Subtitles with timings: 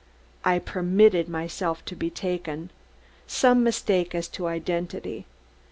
[0.53, 2.71] I permitted myself to be taken...
[3.27, 5.27] some mistake as to identity.